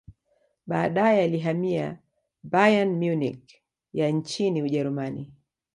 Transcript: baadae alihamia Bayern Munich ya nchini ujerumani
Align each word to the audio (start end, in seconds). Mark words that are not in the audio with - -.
baadae 0.67 1.23
alihamia 1.23 1.99
Bayern 2.43 2.89
Munich 2.89 3.61
ya 3.93 4.09
nchini 4.11 4.61
ujerumani 4.63 5.33